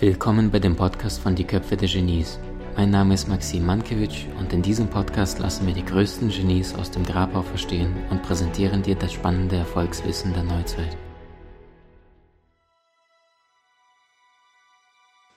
[0.00, 2.38] Willkommen bei dem Podcast von Die Köpfe der Genies.
[2.74, 6.90] Mein Name ist Maxim Mankewitsch und in diesem Podcast lassen wir die größten Genies aus
[6.90, 10.96] dem Grabau verstehen und präsentieren dir das spannende Erfolgswissen der Neuzeit.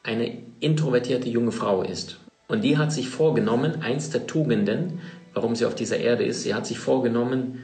[0.02, 2.21] Eine introvertierte junge Frau ist.
[2.48, 5.02] Und die hat sich vorgenommen, eins der Tugenden,
[5.34, 7.59] warum sie auf dieser Erde ist, sie hat sich vorgenommen,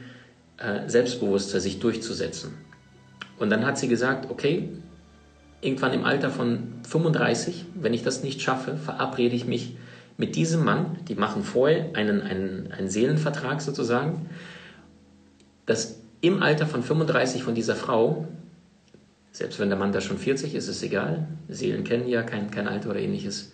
[0.58, 2.58] äh, selbstbewusster sich durchzusetzen.
[3.38, 4.68] Und dann hat sie gesagt, okay,
[5.60, 9.76] irgendwann im Alter von 35, wenn ich das nicht schaffe, verabrede ich mich
[10.16, 14.28] mit diesem Mann, die machen vorher einen, einen, einen Seelenvertrag sozusagen,
[15.66, 18.28] dass im Alter von 35 von dieser Frau,
[19.32, 22.50] selbst wenn der Mann da schon 40 ist, ist es egal, Seelen kennen ja kein,
[22.50, 23.52] kein Alter oder ähnliches,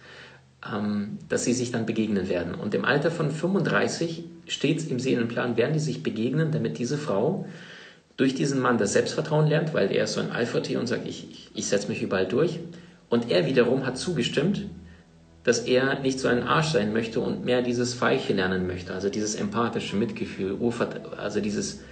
[0.73, 2.55] ähm, dass sie sich dann begegnen werden.
[2.55, 7.47] Und im Alter von 35 steht im Seelenplan, werden die sich begegnen, damit diese Frau
[8.17, 11.31] durch diesen Mann das Selbstvertrauen lernt, weil er ist so ein Alpha-Tier und sagt, ich,
[11.31, 12.61] ich, ich setze mich überall durch.
[13.09, 14.67] Und er wiederum hat zugestimmt,
[15.45, 19.09] dass er nicht so ein Arsch sein möchte und mehr dieses Weiche lernen möchte, also
[19.09, 20.59] dieses empathische Mitgefühl,
[21.17, 21.83] also dieses,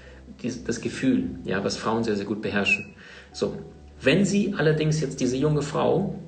[0.43, 2.95] dieses das Gefühl, ja, was Frauen sehr, sehr gut beherrschen.
[3.33, 3.57] So,
[4.01, 6.19] wenn sie allerdings jetzt diese junge Frau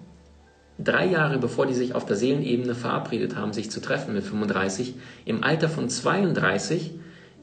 [0.78, 4.94] drei Jahre bevor die sich auf der Seelenebene verabredet haben, sich zu treffen mit 35,
[5.24, 6.92] im Alter von 32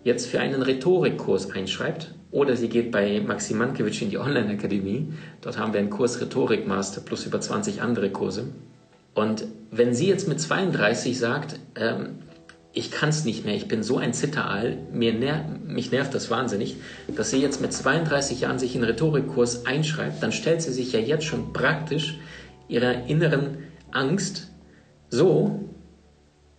[0.04, 5.14] jetzt für einen Rhetorikkurs einschreibt, oder sie geht bei Maxim Mankiewicz in die Online-Akademie.
[5.42, 8.48] Dort haben wir einen Kurs Rhetorik-Master plus über 20 andere Kurse.
[9.14, 12.16] Und wenn sie jetzt mit 32 sagt, ähm,
[12.74, 16.32] ich kann es nicht mehr, ich bin so ein Zitteraal, mir ner mich nervt das
[16.32, 16.78] wahnsinnig,
[17.16, 20.92] dass sie jetzt mit 32 Jahren sich in einen Rhetorikkurs einschreibt, dann stellt sie sich
[20.92, 22.18] ja jetzt schon praktisch
[22.68, 23.60] ihrer inneren
[23.92, 24.50] Angst
[25.10, 25.70] so,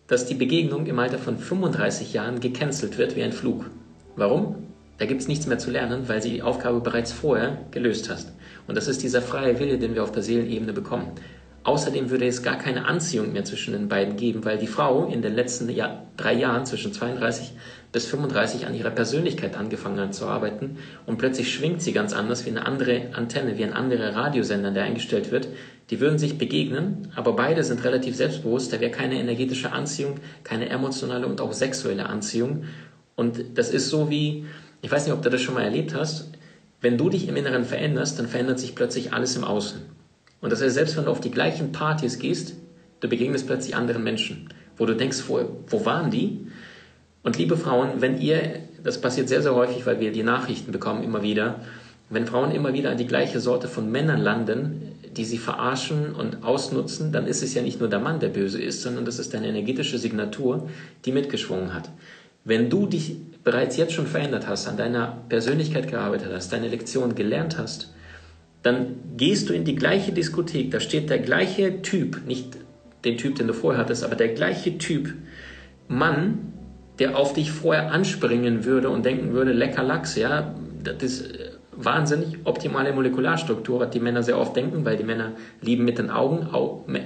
[0.07, 3.69] dass die Begegnung im Alter von 35 Jahren gecancelt wird wie ein Flug.
[4.15, 4.64] Warum?
[4.99, 8.33] Da gibt es nichts mehr zu lernen, weil sie die Aufgabe bereits vorher gelöst hast.
[8.67, 11.13] Und das ist dieser freie Wille, den wir auf der Seelenebene bekommen.
[11.65, 15.23] Außerdem würde es gar keine Anziehung mehr zwischen den beiden geben, weil die Frau in
[15.23, 17.53] den letzten Jahr, drei Jahren zwischen 32
[17.91, 22.45] bis 35 an ihrer Persönlichkeit angefangen hat zu arbeiten und plötzlich schwingt sie ganz anders
[22.45, 25.49] wie eine andere Antenne, wie ein anderer Radiosender, der eingestellt wird.
[25.89, 30.69] Die würden sich begegnen, aber beide sind relativ selbstbewusst, da wäre keine energetische Anziehung, keine
[30.69, 32.65] emotionale und auch sexuelle Anziehung.
[33.17, 34.45] Und das ist so wie,
[34.85, 36.29] ich weiß nicht, ob du das schon mal erlebt hast,
[36.83, 39.81] wenn du dich im Inneren veränderst, dann verändert sich plötzlich alles im Außen.
[40.43, 42.57] Und das heißt, selbst wenn du auf die gleichen Partys gehst,
[43.01, 46.49] du begegnest plötzlich anderen Menschen, wo du denkst, wo, wo waren die?
[47.23, 51.03] Und liebe Frauen, wenn ihr, das passiert sehr, sehr häufig, weil wir die Nachrichten bekommen
[51.03, 51.61] immer wieder,
[52.11, 56.45] wenn Frauen immer wieder an die gleiche Sorte von Männern landen, die sie verarschen und
[56.45, 59.33] ausnutzen, dann ist es ja nicht nur der Mann, der böse ist, sondern das ist
[59.33, 60.69] deine energetische Signatur,
[61.07, 61.89] die mitgeschwungen hat.
[62.45, 67.15] Wenn du dich bereits jetzt schon verändert hast, an deiner Persönlichkeit gearbeitet hast, deine Lektion
[67.15, 67.93] gelernt hast,
[68.63, 72.57] dann gehst du in die gleiche Diskothek, da steht der gleiche Typ, nicht
[73.05, 75.13] den Typ, den du vorher hattest, aber der gleiche Typ
[75.87, 76.53] Mann,
[76.99, 81.35] der auf dich vorher anspringen würde und denken würde, lecker Lachs, ja, das ist
[81.77, 86.11] wahnsinnig optimale Molekularstruktur, was die Männer sehr oft denken, weil die Männer lieben mit den
[86.11, 86.49] Augen,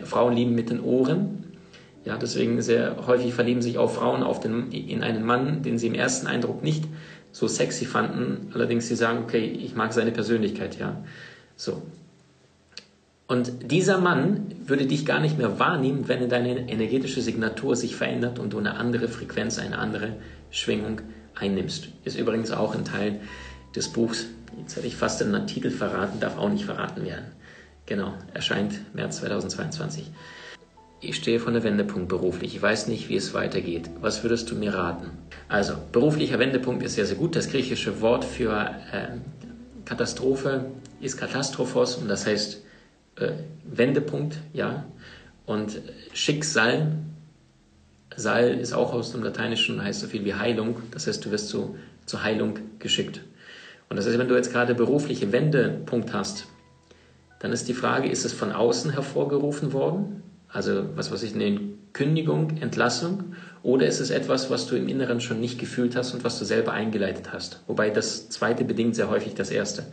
[0.04, 1.44] Frauen lieben mit den Ohren.
[2.08, 5.88] Ja, deswegen sehr häufig verlieben sich auch Frauen auf den, in einen Mann, den sie
[5.88, 6.84] im ersten Eindruck nicht
[7.32, 8.50] so sexy fanden.
[8.54, 11.04] Allerdings sie sagen, okay, ich mag seine Persönlichkeit, ja.
[11.54, 11.82] So.
[13.26, 18.38] Und dieser Mann würde dich gar nicht mehr wahrnehmen, wenn deine energetische Signatur sich verändert
[18.38, 20.14] und du eine andere Frequenz, eine andere
[20.50, 21.02] Schwingung
[21.34, 21.88] einnimmst.
[22.04, 23.20] Ist übrigens auch ein Teil
[23.76, 24.24] des Buchs.
[24.58, 27.26] Jetzt hätte ich fast den Titel verraten, darf auch nicht verraten werden.
[27.84, 30.10] Genau, erscheint März 2022.
[31.00, 32.56] Ich stehe vor der Wendepunkt beruflich.
[32.56, 33.88] Ich weiß nicht, wie es weitergeht.
[34.00, 35.10] Was würdest du mir raten?
[35.48, 37.36] Also, beruflicher Wendepunkt ist sehr, sehr gut.
[37.36, 38.52] Das griechische Wort für
[38.92, 39.18] äh,
[39.84, 42.62] Katastrophe ist Katastrophos und das heißt
[43.16, 43.30] äh,
[43.64, 44.86] Wendepunkt, ja.
[45.46, 45.80] Und
[46.12, 46.96] Schicksal,
[48.16, 50.82] Sal ist auch aus dem Lateinischen, heißt so viel wie Heilung.
[50.90, 51.76] Das heißt, du wirst zu,
[52.06, 53.20] zur Heilung geschickt.
[53.88, 56.48] Und das heißt, wenn du jetzt gerade berufliche Wendepunkt hast,
[57.38, 60.24] dann ist die Frage, ist es von außen hervorgerufen worden?
[60.48, 61.60] Also was weiß ich, eine
[61.92, 63.34] Kündigung, Entlassung?
[63.62, 66.44] Oder ist es etwas, was du im Inneren schon nicht gefühlt hast und was du
[66.44, 67.62] selber eingeleitet hast?
[67.66, 69.86] Wobei das zweite bedingt sehr häufig das erste.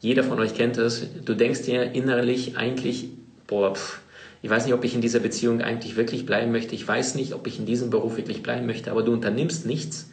[0.00, 1.06] Jeder von euch kennt es.
[1.24, 3.08] Du denkst dir innerlich eigentlich,
[3.46, 4.00] boah, pff,
[4.42, 6.74] ich weiß nicht, ob ich in dieser Beziehung eigentlich wirklich bleiben möchte.
[6.74, 8.90] Ich weiß nicht, ob ich in diesem Beruf wirklich bleiben möchte.
[8.90, 10.10] Aber du unternimmst nichts.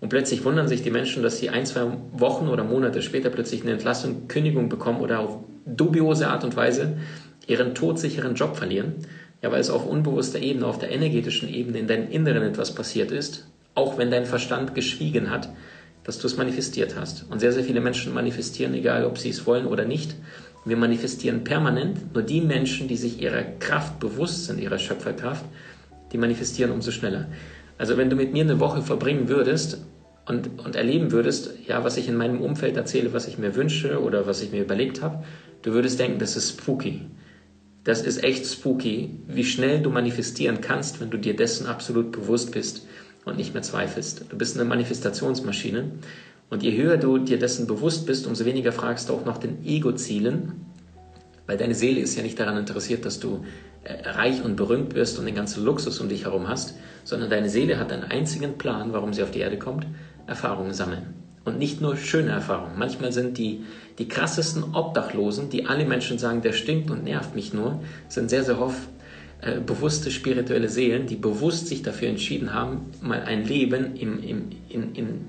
[0.00, 3.62] Und plötzlich wundern sich die Menschen, dass sie ein, zwei Wochen oder Monate später plötzlich
[3.62, 6.98] eine Entlassung, Kündigung bekommen oder auf dubiose Art und Weise
[7.46, 8.94] ihren todsicheren Job verlieren,
[9.42, 13.10] ja, weil es auf unbewusster Ebene, auf der energetischen Ebene in deinem Inneren etwas passiert
[13.10, 15.48] ist, auch wenn dein Verstand geschwiegen hat,
[16.04, 17.26] dass du es manifestiert hast.
[17.30, 20.14] Und sehr, sehr viele Menschen manifestieren, egal ob sie es wollen oder nicht.
[20.64, 22.14] Wir manifestieren permanent.
[22.14, 25.44] Nur die Menschen, die sich ihrer Kraft bewusst sind, ihrer Schöpferkraft,
[26.12, 27.26] die manifestieren umso schneller.
[27.78, 29.78] Also wenn du mit mir eine Woche verbringen würdest
[30.26, 34.00] und, und erleben würdest, ja, was ich in meinem Umfeld erzähle, was ich mir wünsche
[34.00, 35.24] oder was ich mir überlegt habe,
[35.62, 37.02] du würdest denken, das ist spooky.
[37.84, 42.52] Das ist echt spooky, wie schnell du manifestieren kannst, wenn du dir dessen absolut bewusst
[42.52, 42.86] bist
[43.24, 44.26] und nicht mehr zweifelst.
[44.28, 45.90] Du bist eine Manifestationsmaschine
[46.48, 49.64] und je höher du dir dessen bewusst bist, umso weniger fragst du auch nach den
[49.64, 50.66] Ego-Zielen,
[51.46, 53.44] weil deine Seele ist ja nicht daran interessiert, dass du
[53.82, 57.48] äh, reich und berühmt wirst und den ganzen Luxus um dich herum hast, sondern deine
[57.48, 59.86] Seele hat einen einzigen Plan, warum sie auf die Erde kommt,
[60.28, 61.21] Erfahrungen sammeln.
[61.44, 62.78] Und nicht nur schöne Erfahrungen.
[62.78, 63.64] Manchmal sind die,
[63.98, 68.44] die krassesten Obdachlosen, die alle Menschen sagen, der stinkt und nervt mich nur, sind sehr,
[68.44, 68.78] sehr oft
[69.40, 74.50] äh, bewusste spirituelle Seelen, die bewusst sich dafür entschieden haben, mal ein Leben im, im,
[74.68, 75.24] in, in,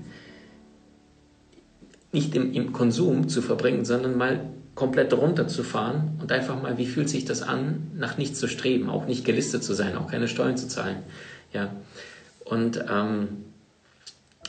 [2.12, 4.42] nicht im, im Konsum zu verbringen, sondern mal
[4.76, 9.08] komplett runterzufahren und einfach mal, wie fühlt sich das an, nach nichts zu streben, auch
[9.08, 10.98] nicht gelistet zu sein, auch keine Steuern zu zahlen.
[11.52, 11.72] Ja.
[12.46, 13.46] Und ähm,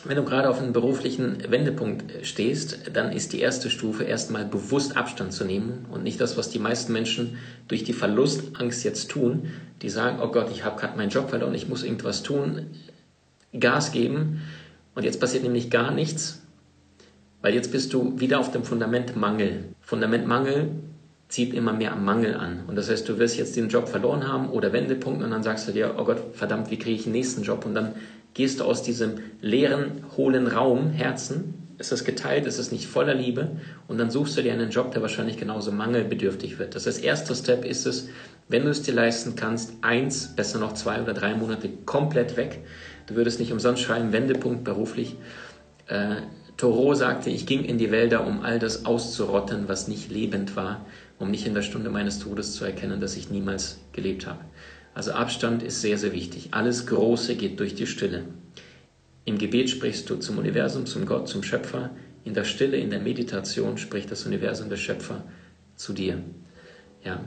[0.07, 4.97] wenn du gerade auf einem beruflichen Wendepunkt stehst, dann ist die erste Stufe erstmal bewusst
[4.97, 9.51] Abstand zu nehmen und nicht das, was die meisten Menschen durch die Verlustangst jetzt tun.
[9.83, 12.67] Die sagen, oh Gott, ich habe gerade meinen Job verloren, ich muss irgendwas tun,
[13.59, 14.43] Gas geben
[14.95, 16.43] und jetzt passiert nämlich gar nichts,
[17.41, 19.65] weil jetzt bist du wieder auf dem Fundament Mangel.
[19.81, 20.71] Fundament Mangel
[21.35, 22.61] zieht immer mehr am Mangel an.
[22.69, 25.67] Und das heißt, du wirst jetzt den Job verloren haben oder Wendepunkt und dann sagst
[25.67, 27.67] du dir, oh Gott, verdammt, wie kriege ich den nächsten Job?
[27.67, 27.97] Und dann
[28.35, 33.15] gehst du aus diesem leeren, hohlen Raum, Herzen, ist es geteilt, ist es nicht voller
[33.15, 33.49] Liebe
[33.89, 36.77] und dann suchst du dir einen Job, der wahrscheinlich genauso mangelbedürftig wird.
[36.77, 38.11] Das heißt, erster Step ist es,
[38.49, 42.61] wenn du es dir leisten kannst, eins, besser noch zwei oder drei Monate komplett weg.
[43.09, 45.17] Du würdest nicht umsonst schreiben, Wendepunkt beruflich.
[45.89, 46.15] Äh,
[46.57, 50.87] Thoreau sagte, ich ging in die Wälder, um all das auszurotten, was nicht lebend war,
[51.19, 54.45] um nicht in der Stunde meines Todes zu erkennen, dass ich niemals gelebt habe.
[54.95, 56.49] Also Abstand ist sehr, sehr wichtig.
[56.53, 58.25] Alles Große geht durch die Stille.
[59.25, 61.91] Im Gebet sprichst du zum Universum, zum Gott, zum Schöpfer.
[62.25, 65.25] In der Stille, in der Meditation spricht das Universum, der Schöpfer
[65.77, 66.19] zu dir.
[67.03, 67.21] Ja.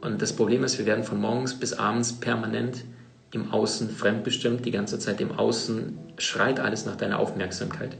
[0.00, 2.84] Und das Problem ist, wir werden von morgens bis abends permanent
[3.30, 7.96] im Außen fremdbestimmt, die ganze Zeit im Außen schreit alles nach deiner Aufmerksamkeit.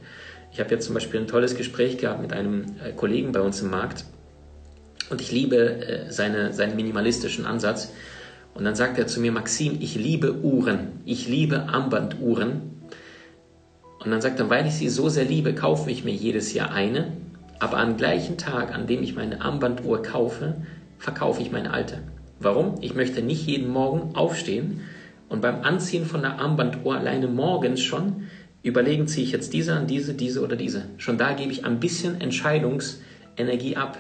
[0.52, 3.62] Ich habe jetzt zum Beispiel ein tolles Gespräch gehabt mit einem äh, Kollegen bei uns
[3.62, 4.05] im Markt
[5.12, 7.92] und ich liebe äh, seine, seinen minimalistischen Ansatz.
[8.54, 12.72] Und dann sagt er zu mir, Maxim, ich liebe Uhren, ich liebe Armbanduhren.
[14.02, 16.72] Und dann sagt er, weil ich sie so sehr liebe, kaufe ich mir jedes Jahr
[16.72, 17.12] eine,
[17.60, 20.56] aber am gleichen Tag, an dem ich meine Armbanduhr kaufe,
[20.98, 21.98] verkaufe ich meine alte.
[22.40, 22.74] Warum?
[22.80, 24.80] Ich möchte nicht jeden Morgen aufstehen
[25.28, 28.24] und beim Anziehen von der Armbanduhr alleine morgens schon
[28.62, 30.86] überlegen, ziehe ich jetzt diese an, diese, diese oder diese.
[30.96, 33.98] Schon da gebe ich ein bisschen Entscheidungsenergie ab.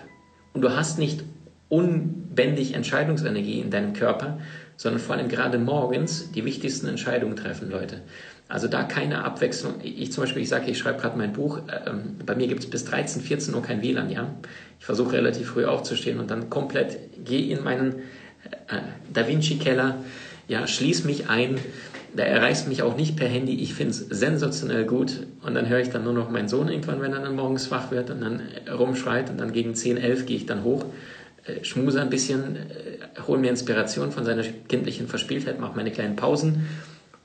[0.52, 1.24] Und du hast nicht
[1.68, 4.38] unbändig Entscheidungsenergie in deinem Körper,
[4.76, 8.02] sondern vor allem gerade morgens die wichtigsten Entscheidungen treffen, Leute.
[8.48, 9.76] Also da keine Abwechslung.
[9.82, 11.60] Ich zum Beispiel, ich sage, ich schreibe gerade mein Buch.
[11.86, 14.28] Ähm, bei mir gibt es bis 13, 14 Uhr kein WLAN, ja.
[14.78, 18.00] Ich versuche relativ früh aufzustehen und dann komplett gehe in meinen
[18.68, 18.80] äh,
[19.12, 19.96] Da Vinci Keller,
[20.48, 21.58] ja, schließ mich ein
[22.14, 23.54] da erreichst mich auch nicht per Handy.
[23.54, 25.26] Ich finde es sensationell gut.
[25.42, 27.90] Und dann höre ich dann nur noch meinen Sohn irgendwann, wenn er dann morgens wach
[27.90, 29.30] wird und dann rumschreit.
[29.30, 30.84] Und dann gegen 10, 11 gehe ich dann hoch,
[31.44, 36.16] äh, schmuse ein bisschen, äh, hole mir Inspiration von seiner kindlichen Verspieltheit, mache meine kleinen
[36.16, 36.66] Pausen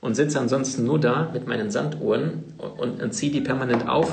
[0.00, 4.12] und sitze ansonsten nur da mit meinen Sanduhren und, und ziehe die permanent auf.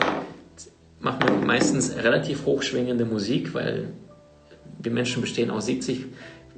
[0.99, 3.89] Mache meistens relativ hochschwingende Musik, weil
[4.79, 6.05] wir Menschen bestehen aus 70,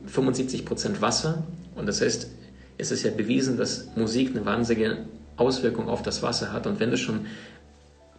[0.07, 1.43] 75 Prozent Wasser.
[1.75, 2.29] Und das heißt,
[2.77, 5.05] es ist ja bewiesen, dass Musik eine wahnsinnige
[5.35, 6.67] Auswirkung auf das Wasser hat.
[6.67, 7.27] Und wenn du schon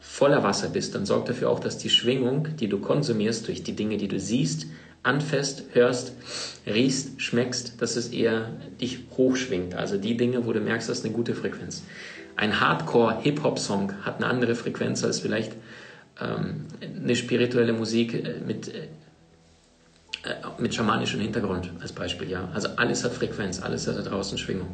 [0.00, 3.74] voller Wasser bist, dann sorg dafür auch, dass die Schwingung, die du konsumierst durch die
[3.74, 4.66] Dinge, die du siehst,
[5.02, 6.12] anfasst, hörst,
[6.66, 9.74] riechst, schmeckst, dass es eher dich hochschwingt.
[9.74, 11.82] Also die Dinge, wo du merkst, das ist eine gute Frequenz.
[12.36, 15.52] Ein Hardcore-Hip-Hop-Song hat eine andere Frequenz als vielleicht
[16.20, 18.88] ähm, eine spirituelle Musik äh, mit äh,
[20.58, 22.48] mit schamanischem Hintergrund als Beispiel, ja.
[22.52, 24.68] Also alles hat Frequenz, alles hat da draußen Schwingung.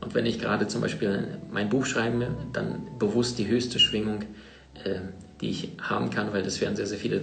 [0.00, 4.22] Und wenn ich gerade zum Beispiel mein Buch schreibe, dann bewusst die höchste Schwingung,
[4.84, 5.00] äh,
[5.40, 7.20] die ich haben kann, weil das werden sehr, sehr viele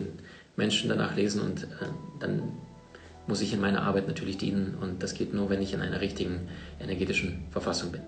[0.56, 1.68] Menschen danach lesen und äh,
[2.20, 2.44] dann
[3.28, 6.00] muss ich in meiner Arbeit natürlich dienen und das geht nur, wenn ich in einer
[6.00, 6.48] richtigen
[6.80, 8.02] energetischen Verfassung bin.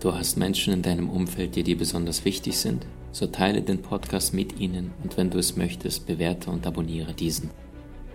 [0.00, 2.84] Du hast Menschen in deinem Umfeld, die dir besonders wichtig sind?
[3.12, 7.50] So teile den Podcast mit ihnen und wenn du es möchtest, bewerte und abonniere diesen.